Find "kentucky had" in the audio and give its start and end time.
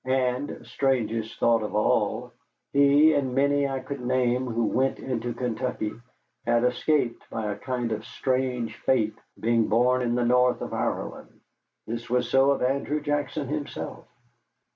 5.31-6.63